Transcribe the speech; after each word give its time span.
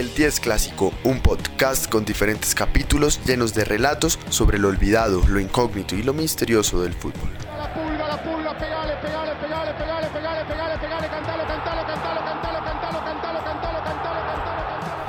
El 0.00 0.14
10 0.14 0.40
Clásico, 0.40 0.94
un 1.04 1.20
podcast 1.20 1.86
con 1.90 2.06
diferentes 2.06 2.54
capítulos 2.54 3.20
llenos 3.26 3.52
de 3.52 3.66
relatos 3.66 4.18
sobre 4.30 4.58
lo 4.58 4.68
olvidado, 4.68 5.20
lo 5.28 5.38
incógnito 5.38 5.94
y 5.94 6.02
lo 6.02 6.14
misterioso 6.14 6.80
del 6.80 6.94
fútbol. 6.94 7.28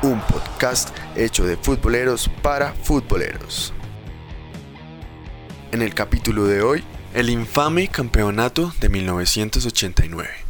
Un 0.02 0.20
podcast 0.24 0.90
hecho 1.16 1.46
de 1.46 1.56
futboleros 1.56 2.30
para 2.42 2.74
futboleros. 2.74 3.74
En 5.72 5.82
el 5.82 5.94
capítulo 5.94 6.48
de 6.48 6.64
hoy, 6.64 6.84
el 7.14 7.30
infame 7.30 7.88
campeonato 7.88 8.74
de 8.82 8.90
1989. 8.90 10.41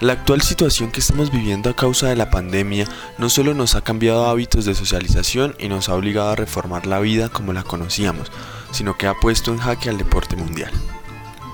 La 0.00 0.12
actual 0.12 0.42
situación 0.42 0.92
que 0.92 1.00
estamos 1.00 1.32
viviendo 1.32 1.68
a 1.68 1.74
causa 1.74 2.06
de 2.06 2.14
la 2.14 2.30
pandemia 2.30 2.86
no 3.18 3.28
solo 3.28 3.52
nos 3.52 3.74
ha 3.74 3.80
cambiado 3.80 4.26
hábitos 4.26 4.64
de 4.64 4.76
socialización 4.76 5.56
y 5.58 5.68
nos 5.68 5.88
ha 5.88 5.96
obligado 5.96 6.30
a 6.30 6.36
reformar 6.36 6.86
la 6.86 7.00
vida 7.00 7.28
como 7.30 7.52
la 7.52 7.64
conocíamos, 7.64 8.30
sino 8.70 8.96
que 8.96 9.08
ha 9.08 9.14
puesto 9.14 9.50
en 9.50 9.58
jaque 9.58 9.88
al 9.88 9.98
deporte 9.98 10.36
mundial. 10.36 10.70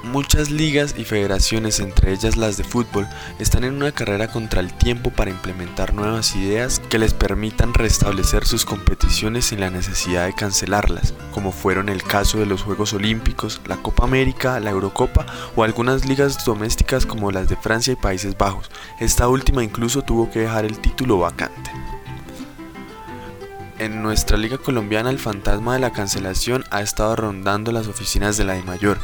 Muchas 0.05 0.51
ligas 0.51 0.95
y 0.99 1.05
federaciones, 1.05 1.81
entre 1.81 2.13
ellas 2.13 2.37
las 2.37 2.59
de 2.59 2.65
fútbol, 2.65 3.09
están 3.39 3.65
en 3.65 3.75
una 3.75 3.91
carrera 3.91 4.29
contra 4.29 4.61
el 4.61 4.73
tiempo 4.73 5.11
para 5.11 5.30
implementar 5.30 5.95
nuevas 5.95 6.37
ideas 6.37 6.79
que 6.91 6.99
les 6.99 7.15
permitan 7.15 7.73
restablecer 7.73 8.45
sus 8.45 8.67
competiciones 8.67 9.47
sin 9.47 9.61
la 9.61 9.71
necesidad 9.71 10.27
de 10.27 10.35
cancelarlas, 10.35 11.15
como 11.33 11.53
fueron 11.53 11.89
el 11.89 12.03
caso 12.03 12.39
de 12.39 12.47
los 12.47 12.63
Juegos 12.63 12.93
Olímpicos, 12.93 13.63
la 13.67 13.79
Copa 13.79 14.05
América, 14.05 14.61
la 14.61 14.71
Eurocopa 14.71 15.24
o 15.57 15.65
algunas 15.65 16.05
ligas 16.05 16.45
domésticas 16.45 17.07
como 17.07 17.33
las 17.33 17.49
de 17.49 17.57
Francia 17.57 17.95
y 17.95 17.96
Países 17.96 18.37
Bajos. 18.37 18.71
Esta 19.01 19.27
última 19.29 19.65
incluso 19.65 20.02
tuvo 20.02 20.30
que 20.30 20.41
dejar 20.41 20.66
el 20.66 20.80
título 20.80 21.18
vacante. 21.18 21.71
En 23.85 24.02
nuestra 24.02 24.38
liga 24.38 24.57
colombiana 24.57 25.10
el 25.10 25.18
fantasma 25.18 25.74
de 25.74 25.80
la 25.80 25.93
cancelación 25.93 26.65
ha 26.71 26.80
estado 26.80 27.16
rondando 27.16 27.71
las 27.71 27.87
oficinas 27.87 28.38
de 28.38 28.45
la 28.45 28.57
mayor 28.63 28.96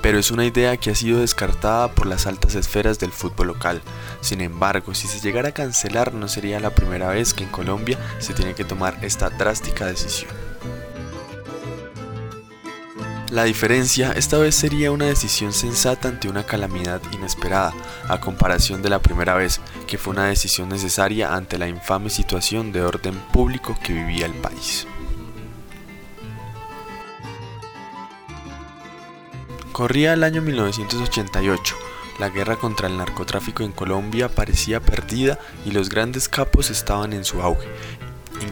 pero 0.00 0.16
es 0.16 0.30
una 0.30 0.44
idea 0.44 0.76
que 0.76 0.92
ha 0.92 0.94
sido 0.94 1.18
descartada 1.18 1.88
por 1.88 2.06
las 2.06 2.28
altas 2.28 2.54
esferas 2.54 3.00
del 3.00 3.10
fútbol 3.10 3.48
local. 3.48 3.82
Sin 4.20 4.40
embargo, 4.40 4.94
si 4.94 5.08
se 5.08 5.18
llegara 5.18 5.48
a 5.48 5.54
cancelar 5.54 6.14
no 6.14 6.28
sería 6.28 6.60
la 6.60 6.70
primera 6.70 7.08
vez 7.08 7.34
que 7.34 7.42
en 7.42 7.50
Colombia 7.50 7.98
se 8.20 8.32
tiene 8.32 8.54
que 8.54 8.64
tomar 8.64 8.96
esta 9.02 9.28
drástica 9.28 9.86
decisión. 9.86 10.47
La 13.30 13.44
diferencia 13.44 14.12
esta 14.12 14.38
vez 14.38 14.54
sería 14.54 14.90
una 14.90 15.04
decisión 15.04 15.52
sensata 15.52 16.08
ante 16.08 16.30
una 16.30 16.44
calamidad 16.44 17.02
inesperada, 17.12 17.74
a 18.08 18.20
comparación 18.20 18.80
de 18.80 18.88
la 18.88 19.00
primera 19.00 19.34
vez, 19.34 19.60
que 19.86 19.98
fue 19.98 20.14
una 20.14 20.24
decisión 20.24 20.70
necesaria 20.70 21.34
ante 21.34 21.58
la 21.58 21.68
infame 21.68 22.08
situación 22.08 22.72
de 22.72 22.80
orden 22.80 23.14
público 23.30 23.76
que 23.84 23.92
vivía 23.92 24.24
el 24.24 24.32
país. 24.32 24.86
Corría 29.72 30.14
el 30.14 30.24
año 30.24 30.40
1988. 30.40 31.76
La 32.18 32.30
guerra 32.30 32.56
contra 32.56 32.88
el 32.88 32.96
narcotráfico 32.96 33.62
en 33.62 33.72
Colombia 33.72 34.28
parecía 34.28 34.80
perdida 34.80 35.38
y 35.66 35.70
los 35.70 35.90
grandes 35.90 36.30
capos 36.30 36.70
estaban 36.70 37.12
en 37.12 37.24
su 37.24 37.42
auge. 37.42 37.68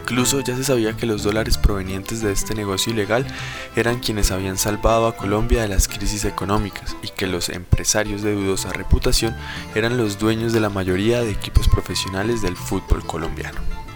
Incluso 0.09 0.39
ya 0.39 0.55
se 0.55 0.63
sabía 0.63 0.95
que 0.95 1.05
los 1.05 1.23
dólares 1.23 1.57
provenientes 1.57 2.21
de 2.21 2.31
este 2.31 2.55
negocio 2.55 2.93
ilegal 2.93 3.27
eran 3.75 3.99
quienes 3.99 4.31
habían 4.31 4.57
salvado 4.57 5.05
a 5.05 5.17
Colombia 5.17 5.61
de 5.61 5.67
las 5.67 5.89
crisis 5.89 6.23
económicas 6.23 6.95
y 7.03 7.09
que 7.09 7.27
los 7.27 7.49
empresarios 7.49 8.21
de 8.21 8.33
dudosa 8.33 8.71
reputación 8.71 9.35
eran 9.75 9.97
los 9.97 10.17
dueños 10.17 10.53
de 10.53 10.61
la 10.61 10.69
mayoría 10.69 11.21
de 11.21 11.31
equipos 11.31 11.67
profesionales 11.67 12.41
del 12.41 12.55
fútbol 12.55 13.05
colombiano. 13.05 13.86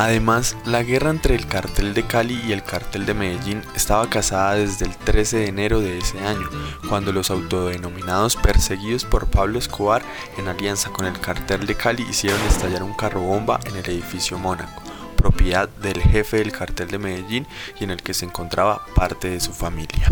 Además, 0.00 0.56
la 0.64 0.82
guerra 0.82 1.10
entre 1.10 1.34
el 1.34 1.46
cartel 1.46 1.92
de 1.92 2.06
Cali 2.06 2.40
y 2.46 2.52
el 2.52 2.62
cartel 2.62 3.04
de 3.04 3.12
Medellín 3.12 3.62
estaba 3.76 4.08
casada 4.08 4.54
desde 4.54 4.86
el 4.86 4.96
13 4.96 5.36
de 5.36 5.46
enero 5.48 5.80
de 5.80 5.98
ese 5.98 6.18
año, 6.20 6.48
cuando 6.88 7.12
los 7.12 7.30
autodenominados 7.30 8.34
perseguidos 8.36 9.04
por 9.04 9.26
Pablo 9.26 9.58
Escobar 9.58 10.00
en 10.38 10.48
alianza 10.48 10.88
con 10.88 11.04
el 11.04 11.20
cartel 11.20 11.66
de 11.66 11.74
Cali 11.74 12.02
hicieron 12.08 12.40
estallar 12.48 12.82
un 12.82 12.94
carro 12.94 13.20
bomba 13.20 13.60
en 13.66 13.76
el 13.76 13.90
edificio 13.90 14.38
Mónaco, 14.38 14.82
propiedad 15.18 15.68
del 15.68 16.00
jefe 16.00 16.38
del 16.38 16.50
cartel 16.50 16.88
de 16.88 16.98
Medellín 16.98 17.46
y 17.78 17.84
en 17.84 17.90
el 17.90 18.02
que 18.02 18.14
se 18.14 18.24
encontraba 18.24 18.80
parte 18.94 19.28
de 19.28 19.38
su 19.38 19.52
familia. 19.52 20.10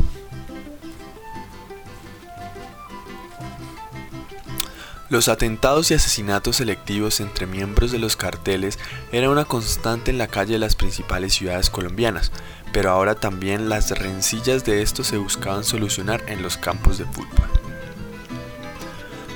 Los 5.11 5.29
atentados 5.29 5.91
y 5.91 5.95
asesinatos 5.95 6.57
selectivos 6.57 7.21
entre 7.21 7.47
miembros 7.47 7.93
de 7.93 7.99
los 7.99 8.15
carteles 8.15 8.79
eran 9.11 9.31
una 9.31 9.47
constante 9.47 10.11
en 10.11 10.19
la 10.19 10.27
calle 10.27 10.53
de 10.53 10.59
las 10.59 10.77
principales 10.77 11.33
ciudades 11.33 11.71
colombianas, 11.71 12.31
pero 12.75 12.91
ahora 12.91 13.15
también 13.15 13.71
las 13.71 13.91
rencillas 13.99 14.67
de 14.67 14.83
estos 14.83 15.07
se 15.07 15.17
buscaban 15.17 15.65
solucionar 15.65 16.23
en 16.27 16.43
los 16.43 16.59
campos 16.59 16.99
de 16.99 17.07
fútbol. 17.07 17.49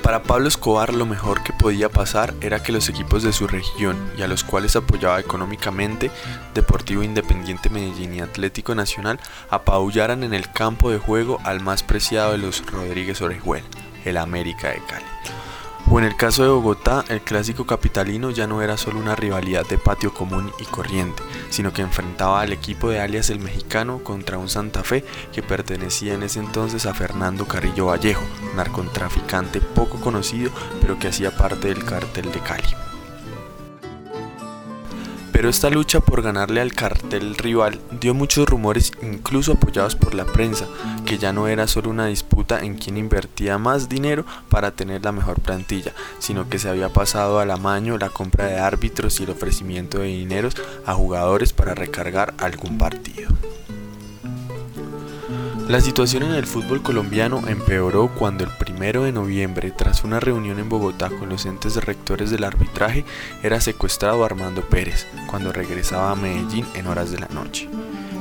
Para 0.03 0.21
Pablo 0.21 0.47
Escobar 0.47 0.93
lo 0.93 1.07
mejor 1.07 1.41
que 1.41 1.53
podía 1.53 1.89
pasar 1.89 2.35
era 2.41 2.61
que 2.61 2.71
los 2.71 2.87
equipos 2.89 3.23
de 3.23 3.33
su 3.33 3.47
región 3.47 3.97
y 4.15 4.21
a 4.21 4.27
los 4.27 4.43
cuales 4.43 4.75
apoyaba 4.75 5.19
económicamente, 5.19 6.11
Deportivo 6.53 7.01
Independiente 7.01 7.71
Medellín 7.71 8.13
y 8.13 8.19
Atlético 8.19 8.75
Nacional, 8.75 9.19
apabullaran 9.49 10.23
en 10.23 10.35
el 10.35 10.51
campo 10.51 10.91
de 10.91 10.99
juego 10.99 11.39
al 11.45 11.61
más 11.61 11.81
preciado 11.81 12.33
de 12.33 12.37
los 12.37 12.63
Rodríguez 12.63 13.21
Orejuela, 13.21 13.65
el 14.05 14.17
América 14.17 14.67
de 14.67 14.83
Cali. 14.85 15.42
O 15.89 15.99
en 15.99 16.05
el 16.05 16.15
caso 16.15 16.43
de 16.43 16.49
Bogotá, 16.49 17.03
el 17.09 17.21
clásico 17.21 17.65
capitalino 17.65 18.31
ya 18.31 18.47
no 18.47 18.61
era 18.61 18.77
solo 18.77 18.99
una 18.99 19.15
rivalidad 19.15 19.65
de 19.67 19.77
patio 19.77 20.13
común 20.13 20.51
y 20.59 20.63
corriente, 20.65 21.21
sino 21.49 21.73
que 21.73 21.81
enfrentaba 21.81 22.41
al 22.41 22.53
equipo 22.53 22.89
de 22.89 22.99
alias 22.99 23.29
el 23.29 23.39
mexicano 23.39 23.99
contra 24.03 24.37
un 24.37 24.49
Santa 24.49 24.83
Fe 24.83 25.03
que 25.33 25.43
pertenecía 25.43 26.13
en 26.13 26.23
ese 26.23 26.39
entonces 26.39 26.85
a 26.85 26.93
Fernando 26.93 27.45
Carrillo 27.45 27.87
Vallejo, 27.87 28.23
narcotraficante 28.55 29.61
poco 29.61 29.99
conocido 29.99 30.51
pero 30.81 30.97
que 30.97 31.09
hacía 31.09 31.35
parte 31.35 31.67
del 31.67 31.83
cartel 31.83 32.31
de 32.31 32.39
Cali. 32.39 32.92
Pero 35.33 35.49
esta 35.49 35.71
lucha 35.71 35.99
por 35.99 36.21
ganarle 36.21 36.61
al 36.61 36.73
cartel 36.73 37.35
rival 37.35 37.81
dio 37.99 38.13
muchos 38.13 38.47
rumores, 38.47 38.91
incluso 39.01 39.53
apoyados 39.53 39.95
por 39.95 40.13
la 40.13 40.25
prensa, 40.25 40.67
que 41.05 41.17
ya 41.17 41.33
no 41.33 41.47
era 41.47 41.67
solo 41.67 41.89
una 41.89 42.05
disputa 42.05 42.61
en 42.61 42.75
quién 42.77 42.97
invertía 42.97 43.57
más 43.57 43.89
dinero 43.89 44.25
para 44.49 44.71
tener 44.71 45.03
la 45.03 45.11
mejor 45.11 45.41
plantilla, 45.41 45.91
sino 46.19 46.47
que 46.47 46.59
se 46.59 46.69
había 46.69 46.89
pasado 46.89 47.39
al 47.39 47.49
amaño 47.49 47.97
la 47.97 48.09
compra 48.09 48.45
de 48.45 48.59
árbitros 48.59 49.19
y 49.19 49.23
el 49.23 49.31
ofrecimiento 49.31 49.99
de 49.99 50.07
dineros 50.07 50.55
a 50.85 50.93
jugadores 50.93 51.51
para 51.51 51.73
recargar 51.73 52.35
algún 52.37 52.77
partido. 52.77 53.29
La 55.67 55.79
situación 55.79 56.23
en 56.23 56.33
el 56.33 56.45
fútbol 56.45 56.81
colombiano 56.81 57.41
empeoró 57.47 58.09
cuando 58.09 58.43
el 58.43 58.49
primero 58.49 59.03
de 59.03 59.13
noviembre, 59.13 59.71
tras 59.71 60.03
una 60.03 60.19
reunión 60.19 60.59
en 60.59 60.67
Bogotá 60.67 61.09
con 61.09 61.29
los 61.29 61.45
entes 61.45 61.75
rectores 61.77 62.29
del 62.31 62.43
arbitraje, 62.43 63.05
era 63.41 63.61
secuestrado 63.61 64.25
Armando 64.25 64.61
Pérez 64.61 65.07
cuando 65.25 65.53
regresaba 65.53 66.11
a 66.11 66.15
Medellín 66.15 66.65
en 66.75 66.87
horas 66.87 67.11
de 67.11 67.19
la 67.19 67.27
noche. 67.29 67.69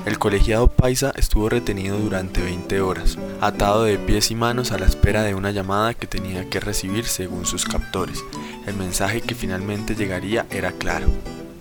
El 0.06 0.20
colegiado 0.20 0.69
paisa 0.69 1.12
estuvo 1.16 1.48
retenido 1.48 1.98
durante 1.98 2.41
20 2.41 2.81
horas, 2.81 3.19
atado 3.41 3.84
de 3.84 3.98
pies 3.98 4.31
y 4.31 4.36
manos 4.36 4.70
a 4.70 4.78
la 4.78 4.86
espera 4.86 5.25
de 5.25 5.34
una 5.34 5.50
llamada 5.50 5.94
que 5.94 6.06
tenía 6.06 6.48
que 6.48 6.60
recibir 6.60 7.04
según 7.06 7.44
sus 7.44 7.64
captores. 7.64 8.22
El 8.66 8.76
mensaje 8.76 9.20
que 9.20 9.34
finalmente 9.34 9.97
llegaría 9.97 10.47
era 10.50 10.70
claro. 10.70 11.08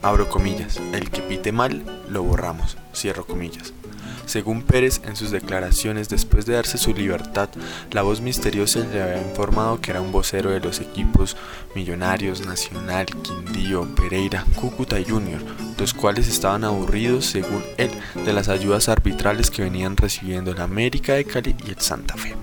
Abro 0.04 0.30
comillas, 0.30 0.80
el 0.94 1.10
que 1.10 1.22
pite 1.22 1.52
mal, 1.52 1.84
lo 2.08 2.24
borramos. 2.24 2.78
Cierro 2.94 3.26
comillas. 3.26 3.74
Según 4.26 4.62
Pérez, 4.62 5.02
en 5.06 5.16
sus 5.16 5.32
declaraciones 5.32 6.10
después 6.10 6.46
de 6.46 6.54
darse 6.54 6.78
su 6.78 6.94
libertad, 6.94 7.50
la 7.92 8.02
voz 8.02 8.22
misteriosa 8.22 8.80
le 8.80 9.02
había 9.02 9.22
informado 9.22 9.82
que 9.82 9.92
era 9.92 10.02
un 10.02 10.12
vocero 10.12 10.52
de 10.52 10.60
los 10.60 10.80
equipos 10.80 11.36
Millonarios, 11.76 12.46
Nacional, 12.46 13.08
Quindío, 13.08 13.88
Pereira, 13.96 14.46
Cúcuta 14.56 14.98
Junior, 15.06 15.42
los 15.78 15.94
cuales 15.94 16.28
estaban 16.28 16.64
aburridos, 16.64 17.26
según 17.26 17.64
él, 17.78 17.92
de 18.26 18.34
las 18.34 18.50
ayudas 18.50 18.90
arbitrales 18.90 19.52
que 19.52 19.64
venían 19.64 19.98
recibiendo 19.98 20.52
el 20.52 20.62
América 20.62 21.14
de 21.14 21.26
Cali 21.26 21.56
y 21.66 21.70
el 21.70 21.80
Santa 21.80 22.16
Fe. 22.16 22.36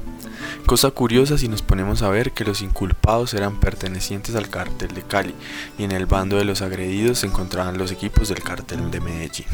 Cosa 0.67 0.91
curiosa 0.91 1.39
si 1.39 1.49
nos 1.49 1.63
ponemos 1.63 2.03
a 2.03 2.11
ver 2.11 2.33
que 2.33 2.45
los 2.45 2.61
inculpados 2.61 3.33
eran 3.33 3.59
pertenecientes 3.59 4.35
al 4.35 4.51
cartel 4.51 4.95
de 4.95 5.03
Cali 5.03 5.35
y 5.79 5.85
en 5.85 5.93
el 5.93 6.05
bando 6.05 6.37
de 6.37 6.45
los 6.45 6.61
agredidos 6.61 7.21
se 7.21 7.27
encontraban 7.27 7.79
los 7.79 7.91
equipos 7.91 8.29
del 8.29 8.43
cartel 8.43 8.91
de 8.91 9.01
Medellín. 9.01 9.47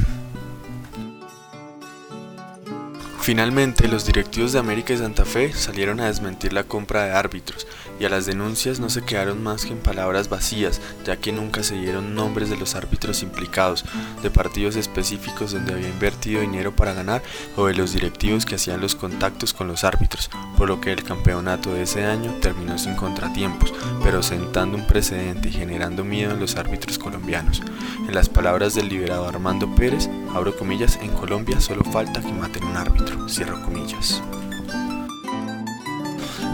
Finalmente, 3.25 3.88
los 3.88 4.05
directivos 4.05 4.53
de 4.53 4.59
América 4.59 4.93
y 4.93 4.99
Santa 4.99 5.25
Fe 5.25 5.55
salieron 5.55 5.99
a 5.99 6.09
desmentir 6.09 6.53
la 6.53 6.65
compra 6.65 7.06
de 7.06 7.12
árbitros 7.12 7.67
y 7.99 8.05
a 8.05 8.11
las 8.11 8.26
denuncias 8.26 8.81
no 8.81 8.91
se 8.91 9.00
quedaron 9.00 9.43
más 9.43 9.65
que 9.65 9.73
en 9.73 9.79
palabras 9.79 10.29
vacías, 10.29 10.82
ya 11.06 11.17
que 11.17 11.32
nunca 11.32 11.62
se 11.62 11.75
dieron 11.75 12.15
nombres 12.15 12.50
de 12.50 12.59
los 12.59 12.75
árbitros 12.75 13.23
implicados, 13.23 13.87
de 14.23 14.31
partidos 14.31 14.76
específicos 14.76 15.53
donde 15.53 15.73
había 15.73 15.88
invertido 15.88 16.43
dinero 16.43 16.76
para 16.76 16.93
ganar 16.93 17.23
o 17.56 17.65
de 17.65 17.73
los 17.73 17.94
directivos 17.94 18.44
que 18.44 18.56
hacían 18.56 18.82
los 18.82 18.94
contactos 18.94 19.55
con 19.55 19.69
los 19.69 19.85
árbitros, 19.85 20.29
por 20.59 20.69
lo 20.69 20.82
que 20.82 20.93
el 20.93 21.03
campeonato 21.03 21.73
de 21.73 21.85
ese 21.85 22.05
año 22.05 22.31
terminó 22.43 22.76
sin 22.76 22.94
contratiempos, 22.94 23.73
pero 24.03 24.23
sentando 24.23 24.76
un 24.76 24.87
precedente 24.87 25.49
y 25.49 25.53
generando 25.53 26.05
miedo 26.05 26.32
en 26.32 26.41
los 26.41 26.56
árbitros 26.56 26.99
colombianos. 26.99 27.62
En 28.06 28.15
las 28.15 28.29
palabras 28.29 28.75
del 28.75 28.91
liberado 28.91 29.26
Armando 29.26 29.75
Pérez, 29.75 30.11
abro 30.35 30.57
comillas, 30.57 30.99
en 31.01 31.11
Colombia 31.11 31.61
solo 31.61 31.85
falta 31.85 32.21
que 32.21 32.33
maten 32.33 32.65
un 32.65 32.77
árbitro, 32.77 33.29
cierro 33.29 33.63
comillas. 33.63 34.23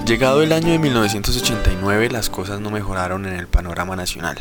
Llegado 0.06 0.42
el 0.42 0.52
año 0.52 0.72
de 0.72 0.78
1989, 0.78 2.10
las 2.10 2.30
cosas 2.30 2.60
no 2.60 2.70
mejoraron 2.70 3.26
en 3.26 3.34
el 3.34 3.46
panorama 3.46 3.96
nacional. 3.96 4.38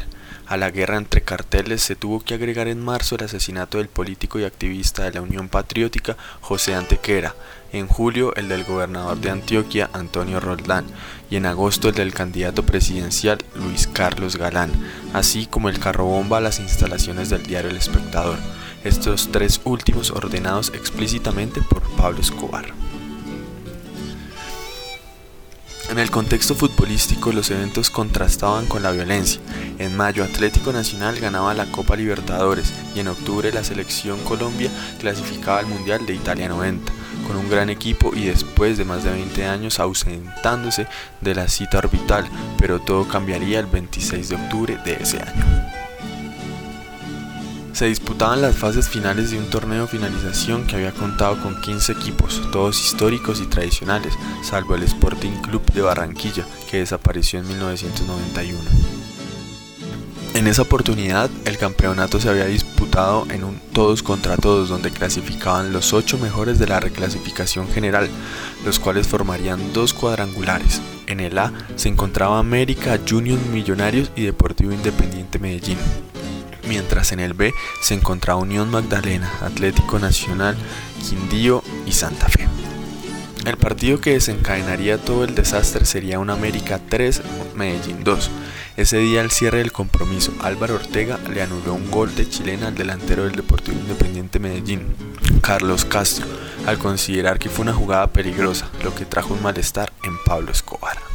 A 0.48 0.58
la 0.58 0.72
guerra 0.72 0.98
entre 0.98 1.22
carteles 1.22 1.84
se 1.84 1.96
tuvo 1.96 2.22
que 2.22 2.34
agregar 2.34 2.68
en 2.68 2.84
marzo 2.84 3.16
el 3.16 3.26
asesinato 3.26 3.78
del 3.78 3.88
político 3.88 4.40
y 4.40 4.46
activista 4.46 5.04
de 5.04 5.12
la 5.12 5.22
Unión 5.22 5.48
Patriótica 5.48 6.18
José 6.42 6.74
Antequera, 6.74 7.36
en 7.72 7.88
julio 7.88 8.36
el 8.36 8.50
del 8.50 8.64
gobernador 8.64 9.20
de 9.20 9.30
Antioquia 9.30 9.92
Antonio 9.94 10.40
Roldán. 10.40 10.86
Y 11.30 11.36
en 11.36 11.46
agosto 11.46 11.90
el 11.90 11.94
del 11.94 12.16
candidato 12.16 12.64
presidencial 12.64 13.38
Luis 13.54 13.86
Carlos 13.86 14.38
Galán, 14.38 14.72
así 15.14 15.46
como 15.46 15.70
el 15.70 15.78
carro 15.78 16.06
bomba 16.06 16.38
a 16.38 16.42
las 16.42 16.60
instalaciones 16.60 17.30
del 17.30 17.44
diario 17.44 17.70
El 17.70 17.78
Espectador, 17.78 18.40
estos 18.84 19.30
tres 19.32 19.62
últimos 19.64 20.12
ordenados 20.12 20.72
explícitamente 20.74 21.62
por 21.62 21.82
Pablo 21.96 22.20
Escobar. 22.22 22.74
En 25.90 25.98
el 25.98 26.12
contexto 26.12 26.54
futbolístico 26.54 27.32
los 27.32 27.50
eventos 27.50 27.90
contrastaban 27.90 28.68
con 28.68 28.84
la 28.84 28.92
violencia. 28.92 29.42
En 29.80 29.98
mayo 29.98 30.24
Atlético 30.24 30.72
Nacional 30.72 31.20
ganaba 31.20 31.56
la 31.56 31.66
Copa 31.66 31.96
Libertadores 31.96 32.72
y 32.96 33.00
en 33.00 33.08
octubre 33.08 33.52
la 33.52 33.64
selección 33.64 34.20
Colombia 34.24 34.70
clasificaba 35.00 35.58
al 35.58 35.66
Mundial 35.66 36.06
de 36.06 36.14
Italia 36.14 36.48
90, 36.48 36.94
con 37.26 37.38
un 37.38 37.50
gran 37.50 37.72
equipo 37.72 38.12
y 38.16 38.26
después 38.26 38.78
de 38.78 38.86
más 38.86 39.04
de 39.04 39.12
20 39.12 39.46
años 39.48 39.80
ausentándose 39.80 40.86
de 41.22 41.34
la 41.34 41.48
cita 41.48 41.80
orbital, 41.80 42.26
pero 42.60 42.80
todo 42.80 43.08
cambiaría 43.08 43.60
el 43.60 43.66
26 43.66 44.30
de 44.30 44.36
octubre 44.36 44.78
de 44.86 44.94
ese 44.94 45.18
año. 45.18 45.79
Se 47.80 47.86
disputaban 47.86 48.42
las 48.42 48.58
fases 48.58 48.90
finales 48.90 49.32
de 49.32 49.38
un 49.38 49.50
torneo 49.50 49.88
finalización 49.88 50.68
que 50.68 50.76
había 50.76 50.92
contado 50.92 51.42
con 51.42 51.62
15 51.62 51.94
equipos, 51.94 52.42
todos 52.52 52.78
históricos 52.78 53.40
y 53.40 53.46
tradicionales, 53.46 54.14
salvo 54.44 54.76
el 54.76 54.84
Sporting 54.84 55.42
Club 55.42 55.64
de 55.72 55.84
Barranquilla, 55.84 56.46
que 56.70 56.80
desapareció 56.80 57.40
en 57.40 57.48
1991. 57.48 58.60
En 60.34 60.48
esa 60.48 60.64
oportunidad, 60.64 61.30
el 61.46 61.58
campeonato 61.58 62.20
se 62.20 62.28
había 62.28 62.48
disputado 62.48 63.26
en 63.32 63.46
un 63.46 63.62
todos 63.72 64.04
contra 64.04 64.36
todos, 64.36 64.68
donde 64.68 64.92
clasificaban 64.92 65.72
los 65.72 65.94
8 65.94 66.18
mejores 66.18 66.60
de 66.60 66.68
la 66.68 66.82
reclasificación 66.82 67.70
general, 67.70 68.10
los 68.66 68.78
cuales 68.78 69.08
formarían 69.08 69.72
dos 69.72 69.94
cuadrangulares. 69.94 70.82
En 71.08 71.22
el 71.22 71.38
A 71.38 71.54
se 71.78 71.88
encontraba 71.88 72.40
América, 72.40 73.00
Junior 73.08 73.40
Millonarios 73.54 74.12
y 74.18 74.24
Deportivo 74.24 74.74
Independiente 74.74 75.40
Medellín 75.40 75.78
mientras 76.70 77.12
en 77.12 77.20
el 77.20 77.34
B 77.34 77.54
se 77.82 77.96
encontraba 77.96 78.40
Unión 78.40 78.70
Magdalena, 78.70 79.30
Atlético 79.42 80.00
Nacional, 80.00 80.56
Quindío 81.10 81.64
y 81.86 81.92
Santa 81.92 82.30
Fe. 82.30 82.48
El 83.46 83.58
partido 83.58 84.00
que 84.00 84.14
desencadenaría 84.14 84.98
todo 84.98 85.24
el 85.24 85.34
desastre 85.34 85.86
sería 85.86 86.20
un 86.20 86.30
América 86.30 86.80
3, 86.88 87.22
Medellín 87.56 88.04
2. 88.04 88.30
Ese 88.78 88.98
día 88.98 89.22
al 89.22 89.32
cierre 89.32 89.58
del 89.58 89.72
compromiso, 89.72 90.34
Álvaro 90.42 90.76
Ortega 90.76 91.20
le 91.34 91.42
anuló 91.42 91.74
un 91.74 91.90
gol 91.90 92.14
de 92.16 92.30
chilena 92.30 92.68
al 92.68 92.76
delantero 92.76 93.24
del 93.24 93.36
Deportivo 93.36 93.78
Independiente 93.80 94.40
Medellín, 94.40 94.84
Carlos 95.42 95.84
Castro, 95.84 96.28
al 96.68 96.78
considerar 96.78 97.40
que 97.40 97.50
fue 97.50 97.64
una 97.64 97.74
jugada 97.74 98.08
peligrosa, 98.08 98.70
lo 98.84 98.94
que 98.94 99.06
trajo 99.06 99.34
un 99.34 99.42
malestar 99.42 99.92
en 100.04 100.14
Pablo 100.26 100.52
Escobar. 100.52 101.09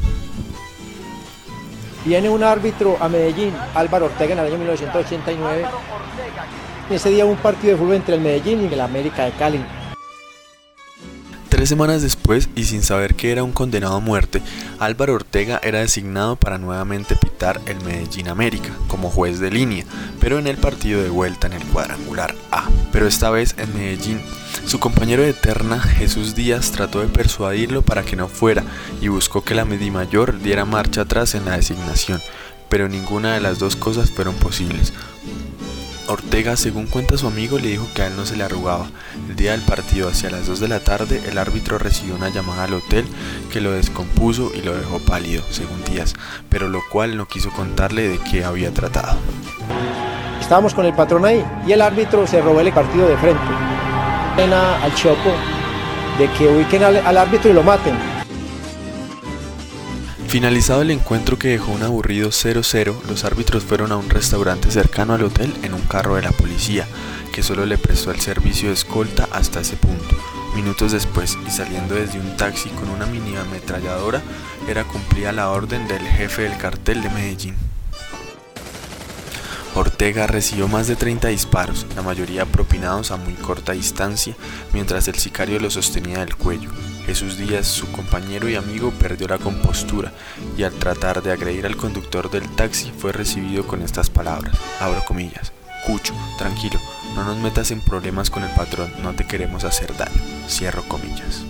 Viene 2.04 2.28
un 2.28 2.42
árbitro 2.42 2.98
a 3.00 3.08
Medellín, 3.08 3.54
Álvaro 3.74 4.06
Ortega, 4.06 4.34
en 4.34 4.38
el 4.40 4.46
año 4.46 4.58
1989. 4.58 5.64
Ese 6.90 7.08
día 7.08 7.24
un 7.24 7.36
partido 7.36 7.72
de 7.72 7.78
fútbol 7.78 7.96
entre 7.96 8.16
el 8.16 8.20
Medellín 8.20 8.68
y 8.68 8.72
el 8.72 8.80
América 8.82 9.24
de 9.24 9.32
Cali. 9.32 9.64
Tres 11.54 11.68
semanas 11.68 12.02
después, 12.02 12.48
y 12.56 12.64
sin 12.64 12.82
saber 12.82 13.14
que 13.14 13.30
era 13.30 13.44
un 13.44 13.52
condenado 13.52 13.94
a 13.94 14.00
muerte, 14.00 14.42
Álvaro 14.80 15.14
Ortega 15.14 15.60
era 15.62 15.78
designado 15.78 16.34
para 16.34 16.58
nuevamente 16.58 17.14
pitar 17.14 17.60
el 17.66 17.80
Medellín 17.84 18.26
América 18.26 18.70
como 18.88 19.08
juez 19.08 19.38
de 19.38 19.52
línea, 19.52 19.84
pero 20.18 20.40
en 20.40 20.48
el 20.48 20.56
partido 20.56 21.00
de 21.00 21.10
vuelta 21.10 21.46
en 21.46 21.52
el 21.52 21.62
cuadrangular 21.66 22.34
A, 22.50 22.68
pero 22.90 23.06
esta 23.06 23.30
vez 23.30 23.54
en 23.56 23.72
Medellín 23.72 24.20
su 24.66 24.80
compañero 24.80 25.22
de 25.22 25.28
Eterna, 25.30 25.78
Jesús 25.78 26.34
Díaz, 26.34 26.72
trató 26.72 26.98
de 26.98 27.06
persuadirlo 27.06 27.82
para 27.82 28.02
que 28.02 28.16
no 28.16 28.26
fuera 28.26 28.64
y 29.00 29.06
buscó 29.06 29.44
que 29.44 29.54
la 29.54 29.64
Medimayor 29.64 30.40
diera 30.40 30.64
marcha 30.64 31.02
atrás 31.02 31.36
en 31.36 31.44
la 31.44 31.56
designación, 31.56 32.20
pero 32.68 32.88
ninguna 32.88 33.34
de 33.34 33.40
las 33.40 33.60
dos 33.60 33.76
cosas 33.76 34.10
fueron 34.10 34.34
posibles. 34.34 34.92
Ortega, 36.08 36.56
según 36.56 36.86
cuenta 36.86 37.16
su 37.16 37.26
amigo, 37.26 37.58
le 37.58 37.68
dijo 37.68 37.86
que 37.94 38.02
a 38.02 38.06
él 38.06 38.16
no 38.16 38.26
se 38.26 38.36
le 38.36 38.44
arrugaba. 38.44 38.86
El 39.28 39.36
día 39.36 39.52
del 39.52 39.62
partido, 39.62 40.08
hacia 40.08 40.30
las 40.30 40.46
2 40.46 40.60
de 40.60 40.68
la 40.68 40.80
tarde, 40.80 41.22
el 41.28 41.38
árbitro 41.38 41.78
recibió 41.78 42.14
una 42.14 42.28
llamada 42.28 42.64
al 42.64 42.74
hotel 42.74 43.04
que 43.52 43.60
lo 43.60 43.72
descompuso 43.72 44.52
y 44.54 44.62
lo 44.62 44.76
dejó 44.76 44.98
pálido, 44.98 45.42
según 45.50 45.82
Díaz, 45.84 46.14
pero 46.48 46.68
lo 46.68 46.80
cual 46.90 47.16
no 47.16 47.26
quiso 47.26 47.50
contarle 47.50 48.08
de 48.08 48.18
qué 48.30 48.44
había 48.44 48.72
tratado. 48.72 49.18
Estábamos 50.40 50.74
con 50.74 50.84
el 50.86 50.94
patrón 50.94 51.24
ahí 51.24 51.44
y 51.66 51.72
el 51.72 51.80
árbitro 51.80 52.26
se 52.26 52.40
robó 52.40 52.60
el 52.60 52.72
partido 52.72 53.08
de 53.08 53.16
frente 53.16 53.42
al 54.36 54.94
Chopo 54.94 55.32
de 56.18 56.28
que 56.32 56.48
ubiquen 56.48 56.82
al, 56.82 57.16
árbitro 57.16 57.50
y 57.50 57.54
lo 57.54 57.62
maten. 57.62 57.94
Finalizado 60.34 60.82
el 60.82 60.90
encuentro 60.90 61.38
que 61.38 61.46
dejó 61.46 61.70
un 61.70 61.84
aburrido 61.84 62.30
0-0, 62.30 63.02
los 63.08 63.22
árbitros 63.22 63.62
fueron 63.62 63.92
a 63.92 63.96
un 63.96 64.10
restaurante 64.10 64.68
cercano 64.68 65.14
al 65.14 65.22
hotel 65.22 65.54
en 65.62 65.74
un 65.74 65.82
carro 65.82 66.16
de 66.16 66.22
la 66.22 66.32
policía, 66.32 66.88
que 67.32 67.44
solo 67.44 67.66
le 67.66 67.78
prestó 67.78 68.10
el 68.10 68.20
servicio 68.20 68.66
de 68.66 68.74
escolta 68.74 69.28
hasta 69.30 69.60
ese 69.60 69.76
punto. 69.76 70.16
Minutos 70.56 70.90
después, 70.90 71.38
y 71.46 71.52
saliendo 71.52 71.94
desde 71.94 72.18
un 72.18 72.36
taxi 72.36 72.68
con 72.70 72.88
una 72.88 73.06
mini 73.06 73.36
ametralladora, 73.36 74.22
era 74.66 74.82
cumplida 74.82 75.30
la 75.30 75.50
orden 75.50 75.86
del 75.86 76.02
jefe 76.02 76.42
del 76.42 76.58
cartel 76.58 77.00
de 77.00 77.10
Medellín. 77.10 77.54
Ortega 79.76 80.26
recibió 80.26 80.66
más 80.66 80.88
de 80.88 80.96
30 80.96 81.28
disparos, 81.28 81.86
la 81.94 82.02
mayoría 82.02 82.44
propinados 82.44 83.12
a 83.12 83.16
muy 83.16 83.34
corta 83.34 83.70
distancia, 83.70 84.34
mientras 84.72 85.06
el 85.06 85.14
sicario 85.14 85.60
lo 85.60 85.70
sostenía 85.70 86.18
del 86.18 86.34
cuello. 86.34 86.70
Jesús 87.06 87.36
Díaz, 87.36 87.66
su 87.66 87.90
compañero 87.92 88.48
y 88.48 88.56
amigo, 88.56 88.90
perdió 88.92 89.28
la 89.28 89.38
compostura 89.38 90.12
y 90.56 90.62
al 90.62 90.72
tratar 90.72 91.22
de 91.22 91.32
agredir 91.32 91.66
al 91.66 91.76
conductor 91.76 92.30
del 92.30 92.48
taxi 92.56 92.90
fue 92.96 93.12
recibido 93.12 93.66
con 93.66 93.82
estas 93.82 94.10
palabras, 94.10 94.56
abro 94.80 95.04
Cucho, 95.86 96.14
tranquilo, 96.38 96.80
no 97.14 97.24
nos 97.24 97.36
metas 97.36 97.70
en 97.70 97.80
problemas 97.82 98.30
con 98.30 98.42
el 98.42 98.50
patrón, 98.50 98.90
no 99.02 99.12
te 99.12 99.26
queremos 99.26 99.64
hacer 99.64 99.94
daño, 99.96 100.20
cierro 100.48 100.82
comillas. 100.88 101.44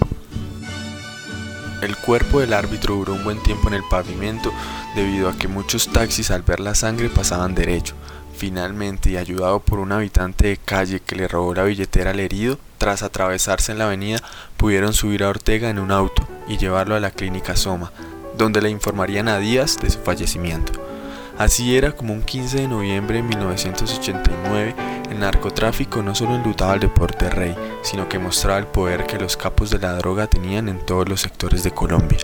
El 1.82 1.96
cuerpo 1.99 2.40
del 2.40 2.52
árbitro 2.52 2.96
duró 2.96 3.12
un 3.12 3.23
buen 3.23 3.42
tiempo 3.42 3.68
en 3.68 3.75
el 3.75 3.84
pavimento 3.88 4.52
debido 4.96 5.28
a 5.28 5.37
que 5.37 5.49
muchos 5.49 5.87
taxis 5.88 6.30
al 6.30 6.42
ver 6.42 6.58
la 6.58 6.75
sangre 6.75 7.11
pasaban 7.11 7.54
derecho. 7.54 7.94
Finalmente, 8.37 9.11
y 9.11 9.17
ayudado 9.17 9.61
por 9.61 9.79
un 9.79 9.93
habitante 9.93 10.49
de 10.49 10.57
calle 10.57 11.00
que 11.00 11.14
le 11.14 11.29
robó 11.29 11.55
la 11.55 11.64
billetera 11.64 12.11
al 12.11 12.21
herido, 12.21 12.59
tras 12.79 13.03
atravesarse 13.03 13.73
en 13.73 13.79
la 13.79 13.87
avenida, 13.87 14.19
pudieron 14.57 14.93
subir 14.93 15.23
a 15.23 15.29
Ortega 15.29 15.71
en 15.71 15.79
un 15.79 15.93
auto 15.93 16.26
y 16.49 16.59
llevarlo 16.59 16.95
a 16.97 17.00
la 17.00 17.11
clínica 17.11 17.57
Soma, 17.57 17.93
donde 18.37 18.61
le 18.61 18.71
informarían 18.71 19.29
a 19.29 19.38
Díaz 19.38 19.79
de 19.81 19.91
su 19.91 20.00
fallecimiento. 20.00 20.93
Así 21.38 21.76
era 21.76 21.93
como 21.93 22.12
un 22.12 22.23
15 22.23 22.59
de 22.59 22.69
noviembre 22.69 23.17
de 23.17 23.23
1989 23.23 24.75
el 25.11 25.21
narcotráfico 25.21 26.03
no 26.03 26.14
solo 26.14 26.35
enlutaba 26.35 26.73
al 26.73 26.81
deporte 26.81 27.31
rey, 27.31 27.55
sino 27.83 28.09
que 28.09 28.19
mostraba 28.19 28.59
el 28.59 28.67
poder 28.67 29.05
que 29.07 29.19
los 29.19 29.37
capos 29.37 29.71
de 29.71 29.79
la 29.79 29.93
droga 29.93 30.26
tenían 30.26 30.69
en 30.69 30.85
todos 30.85 31.09
los 31.09 31.21
sectores 31.21 31.62
de 31.62 31.71
Colombia. 31.71 32.19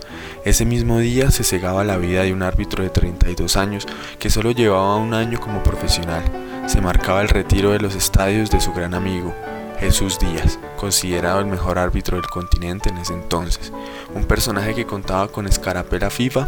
Ese 0.45 0.65
mismo 0.65 0.99
día 0.99 1.31
se 1.31 1.45
cegaba 1.45 1.85
la 1.85 1.99
vida 1.99 2.23
de 2.23 2.33
un 2.33 2.43
árbitro 2.43 2.83
de 2.83 2.91
32 2.91 3.57
años 3.57 3.87
que 4.19 4.31
solo 4.31 4.51
llevaba 4.51 4.97
un 4.97 5.15
año 5.15 5.39
como 5.39 5.63
profesional. 5.63 6.25
Se 6.67 6.81
marcaba 6.81 7.21
el 7.21 7.29
retiro 7.29 7.71
de 7.71 7.81
los 7.81 7.95
estadios 7.95 8.51
de 8.51 8.61
su 8.61 8.73
gran 8.73 8.95
amigo, 8.95 9.35
Jesús 9.81 10.19
Díaz, 10.19 10.59
considerado 10.77 11.41
el 11.41 11.47
mejor 11.47 11.79
árbitro 11.79 12.19
del 12.19 12.27
continente 12.27 12.91
en 12.91 12.99
ese 12.99 13.15
entonces, 13.15 13.73
un 14.15 14.25
personaje 14.27 14.75
que 14.75 14.85
contaba 14.85 15.29
con 15.29 15.47
escarapela 15.47 16.11
FIFA 16.11 16.47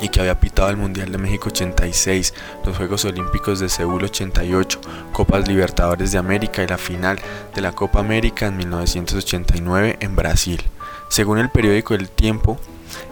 y 0.00 0.08
que 0.08 0.20
había 0.20 0.40
pitado 0.40 0.70
el 0.70 0.78
Mundial 0.78 1.12
de 1.12 1.18
México 1.18 1.50
86, 1.50 2.32
los 2.64 2.74
Juegos 2.78 3.04
Olímpicos 3.04 3.60
de 3.60 3.68
Seúl 3.68 4.02
88, 4.04 4.80
Copas 5.12 5.46
Libertadores 5.46 6.10
de 6.12 6.18
América 6.18 6.62
y 6.62 6.68
la 6.68 6.78
final 6.78 7.20
de 7.54 7.60
la 7.60 7.72
Copa 7.72 8.00
América 8.00 8.46
en 8.46 8.56
1989 8.56 9.98
en 10.00 10.16
Brasil. 10.16 10.62
Según 11.10 11.38
el 11.38 11.50
periódico 11.50 11.92
El 11.92 12.08
Tiempo, 12.08 12.58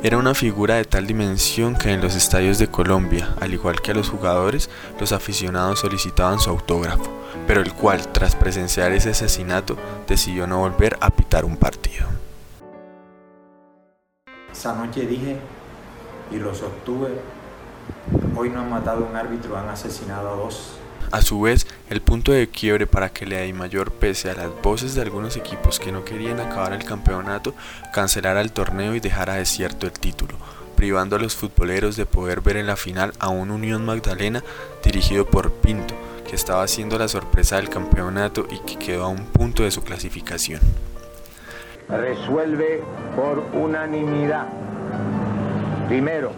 Era 0.02 0.18
una 0.18 0.34
figura 0.34 0.76
de 0.76 0.84
tal 0.84 1.06
dimensión 1.06 1.76
que 1.76 1.92
en 1.92 2.00
los 2.00 2.14
estadios 2.14 2.58
de 2.58 2.68
Colombia, 2.68 3.34
al 3.40 3.52
igual 3.52 3.80
que 3.80 3.90
a 3.90 3.94
los 3.94 4.08
jugadores, 4.08 4.70
los 5.00 5.12
aficionados 5.12 5.80
solicitaban 5.80 6.40
su 6.40 6.50
autógrafo, 6.50 7.10
pero 7.46 7.60
el 7.60 7.72
cual, 7.72 8.06
tras 8.12 8.36
presenciar 8.36 8.92
ese 8.92 9.10
asesinato, 9.10 9.76
decidió 10.06 10.46
no 10.46 10.58
volver 10.58 10.96
a 11.00 11.10
pitar 11.10 11.44
un 11.44 11.56
partido. 11.56 12.06
Esa 14.52 14.74
noche 14.74 15.06
dije, 15.06 15.38
y 16.30 16.36
lo 16.36 16.54
sostuve, 16.54 17.20
hoy 18.36 18.50
no 18.50 18.60
han 18.60 18.70
matado 18.70 19.04
a 19.04 19.08
un 19.08 19.16
árbitro, 19.16 19.56
han 19.56 19.68
asesinado 19.68 20.28
a 20.30 20.36
dos. 20.36 20.78
A 21.10 21.22
su 21.22 21.40
vez, 21.40 21.66
el 21.88 22.02
punto 22.02 22.32
de 22.32 22.48
quiebre 22.48 22.86
para 22.86 23.08
que 23.08 23.24
le 23.24 23.50
mayor 23.54 23.92
pese 23.92 24.30
a 24.30 24.34
las 24.34 24.50
voces 24.62 24.94
de 24.94 25.00
algunos 25.00 25.36
equipos 25.36 25.80
que 25.80 25.90
no 25.90 26.04
querían 26.04 26.38
acabar 26.38 26.74
el 26.74 26.84
campeonato, 26.84 27.54
cancelara 27.94 28.42
el 28.42 28.52
torneo 28.52 28.94
y 28.94 29.00
dejara 29.00 29.34
desierto 29.34 29.86
el 29.86 29.92
título, 29.92 30.34
privando 30.76 31.16
a 31.16 31.18
los 31.18 31.34
futboleros 31.34 31.96
de 31.96 32.04
poder 32.04 32.42
ver 32.42 32.58
en 32.58 32.66
la 32.66 32.76
final 32.76 33.14
a 33.20 33.30
un 33.30 33.50
Unión 33.50 33.86
Magdalena 33.86 34.44
dirigido 34.84 35.24
por 35.24 35.50
Pinto, 35.50 35.94
que 36.28 36.36
estaba 36.36 36.62
haciendo 36.62 36.98
la 36.98 37.08
sorpresa 37.08 37.56
del 37.56 37.70
campeonato 37.70 38.46
y 38.50 38.58
que 38.58 38.78
quedó 38.78 39.04
a 39.04 39.08
un 39.08 39.24
punto 39.24 39.62
de 39.62 39.70
su 39.70 39.82
clasificación. 39.82 40.60
Resuelve 41.88 42.82
por 43.16 43.38
unanimidad. 43.54 44.46
Primero, 45.88 46.32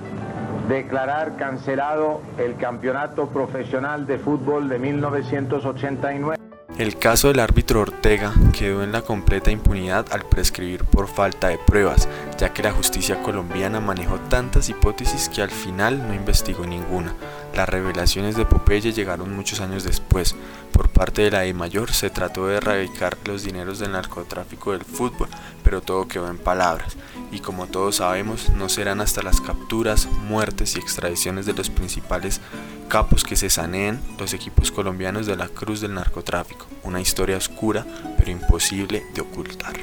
declarar 0.71 1.37
cancelado 1.37 2.23
el 2.39 2.57
Campeonato 2.57 3.29
Profesional 3.29 4.07
de 4.07 4.19
Fútbol 4.19 4.69
de 4.69 4.79
1989. 4.79 6.37
El 6.79 6.97
caso 6.97 7.29
del 7.29 7.41
árbitro 7.41 7.81
Ortega 7.81 8.33
quedó 8.57 8.85
en 8.85 8.93
la 8.93 9.03
completa 9.03 9.51
impunidad 9.51 10.07
al 10.13 10.23
prescribir 10.23 10.85
por 10.85 11.09
falta 11.09 11.49
de 11.49 11.59
pruebas, 11.59 12.09
ya 12.39 12.55
que 12.55 12.63
la 12.63 12.73
justicia 12.73 13.21
colombiana 13.21 13.81
manejó 13.81 14.19
tantas 14.31 14.69
hipótesis 14.69 15.29
que 15.29 15.43
al 15.43 15.51
final 15.51 16.07
no 16.07 16.15
investigó 16.15 16.65
ninguna. 16.65 17.13
Las 17.55 17.69
revelaciones 17.69 18.37
de 18.37 18.47
Popeye 18.47 18.93
llegaron 18.93 19.35
muchos 19.35 19.61
años 19.61 19.83
después. 19.83 20.37
Por 20.81 20.89
parte 20.89 21.21
de 21.21 21.31
la 21.31 21.45
E 21.45 21.53
Mayor 21.53 21.93
se 21.93 22.09
trató 22.09 22.47
de 22.47 22.57
erradicar 22.57 23.19
los 23.27 23.43
dineros 23.43 23.81
del 23.81 23.93
narcotráfico 23.93 24.73
del 24.73 24.83
fútbol, 24.83 25.29
pero 25.63 25.83
todo 25.83 26.09
quedó 26.09 26.31
en 26.31 26.39
palabras. 26.39 26.97
Y 27.31 27.41
como 27.41 27.67
todos 27.67 27.97
sabemos, 27.97 28.49
no 28.49 28.71
serán 28.71 29.03
hasta 29.03 29.21
las 29.21 29.43
capturas, 29.43 30.07
muertes 30.07 30.77
y 30.77 30.79
extradiciones 30.79 31.45
de 31.45 31.53
los 31.53 31.69
principales 31.69 32.41
capos 32.89 33.25
que 33.25 33.37
se 33.37 33.51
saneen 33.51 34.01
los 34.19 34.33
equipos 34.33 34.73
colombianos 34.73 35.27
de 35.27 35.37
la 35.37 35.49
cruz 35.49 35.83
del 35.83 35.93
narcotráfico. 35.93 36.65
Una 36.83 37.03
historia 37.03 37.37
oscura, 37.37 37.85
pero 38.17 38.31
imposible 38.31 39.05
de 39.13 39.21
ocultar. 39.21 39.75